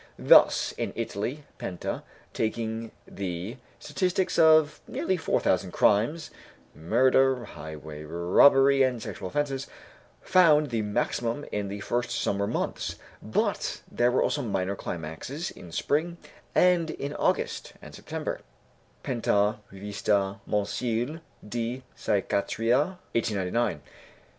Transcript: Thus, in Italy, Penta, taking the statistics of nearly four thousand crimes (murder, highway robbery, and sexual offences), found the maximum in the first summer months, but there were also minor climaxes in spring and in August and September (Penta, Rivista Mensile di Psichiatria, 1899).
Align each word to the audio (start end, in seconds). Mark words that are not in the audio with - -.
Thus, 0.17 0.71
in 0.79 0.93
Italy, 0.95 1.43
Penta, 1.59 2.01
taking 2.33 2.89
the 3.07 3.57
statistics 3.77 4.39
of 4.39 4.81
nearly 4.87 5.15
four 5.15 5.39
thousand 5.39 5.73
crimes 5.73 6.31
(murder, 6.73 7.45
highway 7.45 8.01
robbery, 8.01 8.81
and 8.81 8.99
sexual 8.99 9.27
offences), 9.27 9.67
found 10.19 10.71
the 10.71 10.81
maximum 10.81 11.45
in 11.51 11.67
the 11.67 11.81
first 11.81 12.09
summer 12.09 12.47
months, 12.47 12.95
but 13.21 13.81
there 13.91 14.09
were 14.09 14.23
also 14.23 14.41
minor 14.41 14.75
climaxes 14.75 15.51
in 15.51 15.71
spring 15.71 16.17
and 16.55 16.89
in 16.89 17.13
August 17.15 17.73
and 17.79 17.93
September 17.93 18.41
(Penta, 19.03 19.59
Rivista 19.71 20.39
Mensile 20.47 21.19
di 21.47 21.83
Psichiatria, 21.95 22.97
1899). 23.13 23.81